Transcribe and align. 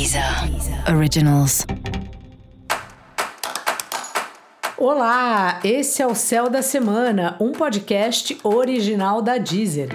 Deezer 0.00 0.24
Originals. 0.96 1.66
Olá, 4.78 5.60
esse 5.62 6.00
é 6.00 6.06
o 6.06 6.14
Céu 6.14 6.48
da 6.48 6.62
Semana, 6.62 7.36
um 7.38 7.52
podcast 7.52 8.38
original 8.42 9.20
da 9.20 9.36
Deezer. 9.36 9.90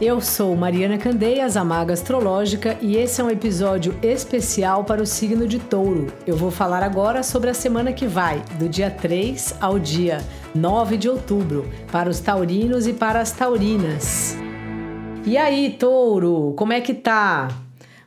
Eu 0.00 0.18
sou 0.22 0.56
Mariana 0.56 0.96
Candeias, 0.96 1.58
a 1.58 1.62
Maga 1.62 1.92
Astrológica, 1.92 2.78
e 2.80 2.96
esse 2.96 3.20
é 3.20 3.24
um 3.24 3.28
episódio 3.28 3.94
especial 4.02 4.82
para 4.82 5.02
o 5.02 5.06
signo 5.06 5.46
de 5.46 5.58
Touro. 5.58 6.10
Eu 6.26 6.38
vou 6.38 6.50
falar 6.50 6.82
agora 6.82 7.22
sobre 7.22 7.50
a 7.50 7.54
semana 7.54 7.92
que 7.92 8.06
vai, 8.06 8.42
do 8.58 8.66
dia 8.66 8.90
3 8.90 9.56
ao 9.60 9.78
dia 9.78 10.24
9 10.54 10.96
de 10.96 11.06
outubro, 11.06 11.70
para 11.92 12.08
os 12.08 12.18
taurinos 12.18 12.86
e 12.86 12.94
para 12.94 13.20
as 13.20 13.30
taurinas. 13.30 14.42
E 15.26 15.38
aí, 15.38 15.70
Touro, 15.70 16.52
como 16.54 16.74
é 16.74 16.82
que 16.82 16.92
tá? 16.92 17.48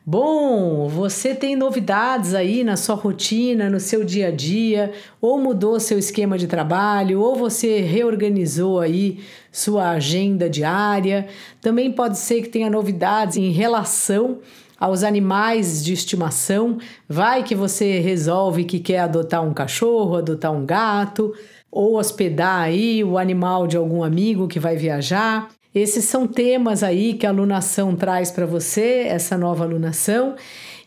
Bom, 0.05 0.87
você 0.87 1.33
tem 1.33 1.55
novidades 1.55 2.35
aí 2.35 2.63
na 2.63 2.77
sua 2.77 2.93
rotina, 2.93 3.71
no 3.71 3.79
seu 3.79 4.03
dia 4.03 4.27
a 4.27 4.31
dia, 4.31 4.93
ou 5.19 5.39
mudou 5.39 5.79
seu 5.79 5.97
esquema 5.97 6.37
de 6.37 6.45
trabalho, 6.45 7.19
ou 7.19 7.35
você 7.35 7.81
reorganizou 7.81 8.79
aí 8.79 9.19
sua 9.51 9.89
agenda 9.89 10.47
diária. 10.47 11.27
Também 11.59 11.91
pode 11.91 12.19
ser 12.19 12.43
que 12.43 12.49
tenha 12.49 12.69
novidades 12.69 13.35
em 13.35 13.51
relação 13.51 14.37
aos 14.79 15.03
animais 15.03 15.83
de 15.83 15.93
estimação. 15.93 16.77
Vai 17.09 17.43
que 17.43 17.55
você 17.55 17.99
resolve 17.99 18.63
que 18.63 18.79
quer 18.79 18.99
adotar 18.99 19.43
um 19.43 19.55
cachorro, 19.55 20.17
adotar 20.17 20.53
um 20.53 20.67
gato, 20.67 21.33
ou 21.71 21.97
hospedar 21.97 22.61
aí 22.61 23.03
o 23.03 23.17
animal 23.17 23.65
de 23.65 23.75
algum 23.75 24.03
amigo 24.03 24.47
que 24.47 24.59
vai 24.59 24.77
viajar. 24.77 25.49
Esses 25.77 26.05
são 26.05 26.25
temas 26.25 26.81
aí 26.81 27.13
que 27.13 27.23
a 27.27 27.29
alunação 27.29 27.95
traz 27.95 28.31
para 28.31 28.47
você, 28.47 29.03
essa 29.07 29.37
nova 29.37 29.63
alunação. 29.63 30.35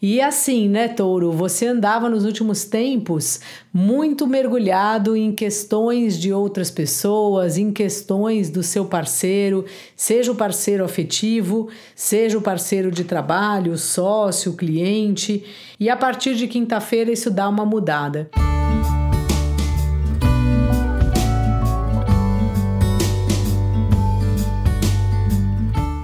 E 0.02 0.20
assim, 0.20 0.68
né, 0.68 0.88
Touro, 0.88 1.30
você 1.30 1.66
andava 1.68 2.08
nos 2.08 2.24
últimos 2.24 2.64
tempos 2.64 3.38
muito 3.72 4.26
mergulhado 4.26 5.14
em 5.14 5.30
questões 5.30 6.18
de 6.18 6.32
outras 6.32 6.72
pessoas, 6.72 7.56
em 7.56 7.70
questões 7.70 8.50
do 8.50 8.64
seu 8.64 8.84
parceiro, 8.84 9.64
seja 9.94 10.32
o 10.32 10.34
parceiro 10.34 10.84
afetivo, 10.84 11.68
seja 11.94 12.36
o 12.36 12.42
parceiro 12.42 12.90
de 12.90 13.04
trabalho, 13.04 13.78
sócio, 13.78 14.54
cliente. 14.54 15.44
E 15.78 15.88
a 15.88 15.96
partir 15.96 16.34
de 16.34 16.48
quinta-feira 16.48 17.12
isso 17.12 17.30
dá 17.30 17.48
uma 17.48 17.64
mudada. 17.64 18.28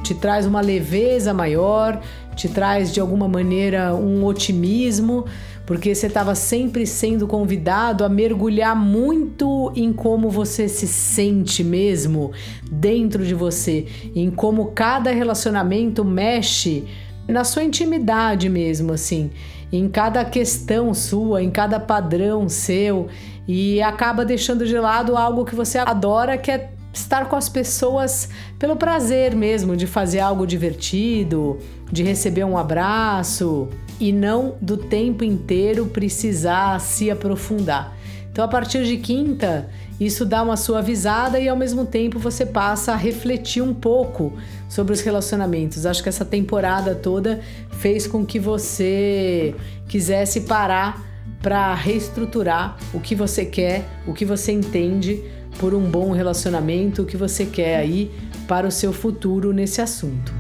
Te 0.07 0.15
traz 0.15 0.47
uma 0.47 0.61
leveza 0.61 1.35
maior, 1.35 2.01
te 2.37 2.49
traz 2.49 2.95
de 2.95 3.01
alguma 3.01 3.27
maneira 3.27 3.93
um 3.93 4.25
otimismo, 4.25 5.25
porque 5.67 5.93
você 5.93 6.07
estava 6.07 6.33
sempre 6.37 6.87
sendo 6.87 7.27
convidado 7.27 8.05
a 8.05 8.09
mergulhar 8.09 8.77
muito 8.77 9.73
em 9.75 9.93
como 9.93 10.31
você 10.31 10.69
se 10.69 10.87
sente 10.87 11.65
mesmo 11.65 12.31
dentro 12.71 13.27
de 13.27 13.34
você, 13.34 13.87
em 14.15 14.31
como 14.31 14.67
cada 14.67 15.11
relacionamento 15.11 16.05
mexe 16.05 16.84
na 17.27 17.43
sua 17.43 17.65
intimidade 17.65 18.49
mesmo, 18.49 18.93
assim, 18.93 19.33
em 19.73 19.89
cada 19.89 20.25
questão 20.25 20.95
sua, 20.95 21.43
em 21.43 21.51
cada 21.51 21.81
padrão 21.81 22.49
seu, 22.49 23.09
e 23.49 23.83
acaba 23.83 24.25
deixando 24.25 24.65
de 24.65 24.79
lado 24.79 25.17
algo 25.17 25.45
que 25.45 25.57
você 25.57 25.79
adora, 25.79 26.39
que 26.39 26.53
é 26.53 26.75
estar 26.97 27.28
com 27.28 27.36
as 27.36 27.48
pessoas 27.48 28.28
pelo 28.58 28.77
prazer 28.77 29.34
mesmo 29.34 29.77
de 29.77 29.86
fazer 29.86 30.20
algo 30.20 30.47
divertido, 30.47 31.58
de 31.91 32.03
receber 32.03 32.44
um 32.44 32.56
abraço 32.56 33.69
e 34.00 34.12
não 34.12 34.56
do 34.61 34.77
tempo 34.77 35.25
inteiro 35.25 35.86
precisar 35.86 36.80
se 36.80 37.11
aprofundar. 37.11 37.97
Então, 38.31 38.44
a 38.44 38.48
partir 38.48 38.84
de 38.84 38.98
quinta, 38.98 39.69
isso 39.98 40.26
dá 40.26 40.43
uma 40.43 40.56
suavizada 40.56 41.41
e 41.41 41.48
ao 41.48 41.56
mesmo 41.56 41.87
tempo 41.87 42.19
você 42.19 42.44
passa 42.44 42.93
a 42.93 42.97
refletir 42.97 43.62
um 43.62 43.72
pouco 43.72 44.34
sobre 44.69 44.92
os 44.92 45.00
relacionamentos. 45.00 45.87
Acho 45.87 46.03
que 46.03 46.09
essa 46.09 46.25
temporada 46.25 46.94
toda 46.94 47.41
fez 47.71 48.06
com 48.06 48.26
que 48.26 48.38
você 48.38 49.54
quisesse 49.88 50.42
parar 50.42 51.03
para 51.41 51.75
reestruturar 51.75 52.76
o 52.92 53.00
que 53.00 53.15
você 53.15 53.44
quer, 53.44 53.87
o 54.06 54.12
que 54.12 54.25
você 54.25 54.53
entende 54.53 55.22
por 55.59 55.75
um 55.75 55.91
bom 55.91 56.12
relacionamento 56.12 57.05
que 57.05 57.17
você 57.17 57.47
quer 57.47 57.77
aí 57.77 58.11
para 58.47 58.67
o 58.67 58.71
seu 58.71 58.93
futuro 58.93 59.53
nesse 59.53 59.81
assunto. 59.81 60.33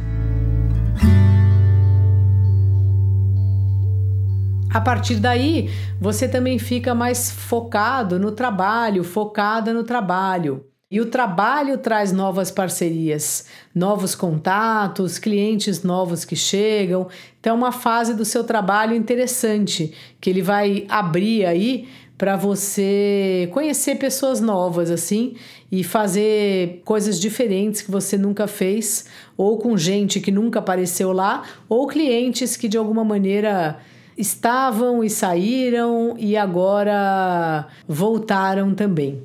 A 4.76 4.80
partir 4.80 5.16
daí, 5.16 5.70
você 5.98 6.28
também 6.28 6.58
fica 6.58 6.94
mais 6.94 7.30
focado 7.30 8.18
no 8.18 8.30
trabalho, 8.30 9.02
focada 9.02 9.72
no 9.72 9.82
trabalho. 9.82 10.66
E 10.88 11.00
o 11.00 11.06
trabalho 11.06 11.78
traz 11.78 12.12
novas 12.12 12.50
parcerias, 12.50 13.46
novos 13.74 14.14
contatos, 14.14 15.18
clientes 15.18 15.82
novos 15.82 16.24
que 16.24 16.36
chegam. 16.36 17.08
Então, 17.40 17.54
é 17.54 17.56
uma 17.56 17.72
fase 17.72 18.14
do 18.14 18.24
seu 18.24 18.44
trabalho 18.44 18.94
interessante 18.94 19.92
que 20.20 20.30
ele 20.30 20.42
vai 20.42 20.86
abrir 20.88 21.44
aí 21.44 21.88
para 22.18 22.36
você 22.36 23.48
conhecer 23.52 23.96
pessoas 23.96 24.40
novas 24.40 24.90
assim 24.90 25.34
e 25.70 25.84
fazer 25.84 26.80
coisas 26.84 27.20
diferentes 27.20 27.82
que 27.82 27.90
você 27.90 28.16
nunca 28.16 28.46
fez, 28.46 29.06
ou 29.36 29.58
com 29.58 29.76
gente 29.76 30.20
que 30.20 30.30
nunca 30.30 30.60
apareceu 30.60 31.12
lá, 31.12 31.42
ou 31.68 31.86
clientes 31.86 32.56
que 32.56 32.68
de 32.68 32.78
alguma 32.78 33.04
maneira 33.04 33.78
estavam 34.16 35.04
e 35.04 35.10
saíram 35.10 36.14
e 36.18 36.36
agora 36.36 37.66
voltaram 37.86 38.74
também. 38.74 39.22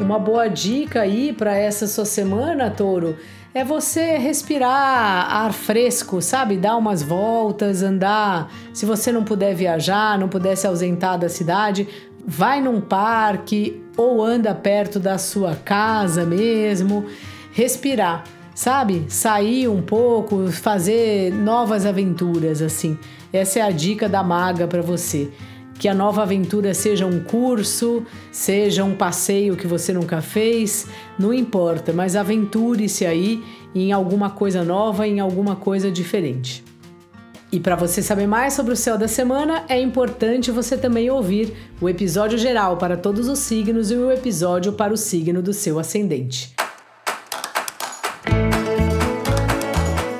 Uma 0.00 0.18
boa 0.18 0.48
dica 0.48 1.02
aí 1.02 1.32
para 1.32 1.56
essa 1.56 1.86
sua 1.86 2.04
semana, 2.04 2.68
Touro, 2.68 3.16
é 3.52 3.64
você 3.64 4.16
respirar 4.16 4.70
ar 4.70 5.52
fresco, 5.52 6.22
sabe? 6.22 6.56
Dar 6.56 6.76
umas 6.76 7.02
voltas, 7.02 7.82
andar. 7.82 8.50
Se 8.72 8.86
você 8.86 9.10
não 9.10 9.24
puder 9.24 9.54
viajar, 9.54 10.18
não 10.18 10.28
puder 10.28 10.56
se 10.56 10.66
ausentar 10.66 11.18
da 11.18 11.28
cidade, 11.28 11.88
vai 12.24 12.60
num 12.60 12.80
parque 12.80 13.82
ou 13.96 14.22
anda 14.22 14.54
perto 14.54 15.00
da 15.00 15.18
sua 15.18 15.56
casa 15.56 16.24
mesmo. 16.24 17.06
Respirar, 17.52 18.22
sabe? 18.54 19.04
Sair 19.08 19.66
um 19.66 19.82
pouco, 19.82 20.46
fazer 20.52 21.32
novas 21.32 21.84
aventuras 21.84 22.62
assim. 22.62 22.96
Essa 23.32 23.58
é 23.58 23.62
a 23.62 23.70
dica 23.70 24.08
da 24.08 24.22
maga 24.22 24.68
para 24.68 24.82
você 24.82 25.30
que 25.80 25.88
a 25.88 25.94
nova 25.94 26.20
aventura 26.20 26.74
seja 26.74 27.06
um 27.06 27.24
curso, 27.24 28.04
seja 28.30 28.84
um 28.84 28.94
passeio 28.94 29.56
que 29.56 29.66
você 29.66 29.94
nunca 29.94 30.20
fez, 30.20 30.86
não 31.18 31.32
importa, 31.32 31.90
mas 31.90 32.14
aventure-se 32.14 33.06
aí 33.06 33.42
em 33.74 33.90
alguma 33.90 34.28
coisa 34.28 34.62
nova, 34.62 35.08
em 35.08 35.20
alguma 35.20 35.56
coisa 35.56 35.90
diferente. 35.90 36.62
E 37.50 37.58
para 37.58 37.76
você 37.76 38.02
saber 38.02 38.26
mais 38.26 38.52
sobre 38.52 38.74
o 38.74 38.76
céu 38.76 38.98
da 38.98 39.08
semana, 39.08 39.64
é 39.70 39.80
importante 39.80 40.50
você 40.50 40.76
também 40.76 41.08
ouvir 41.08 41.54
o 41.80 41.88
episódio 41.88 42.36
geral 42.36 42.76
para 42.76 42.98
todos 42.98 43.26
os 43.26 43.38
signos 43.38 43.90
e 43.90 43.96
o 43.96 44.12
episódio 44.12 44.74
para 44.74 44.92
o 44.92 44.98
signo 44.98 45.40
do 45.40 45.54
seu 45.54 45.78
ascendente. 45.78 46.54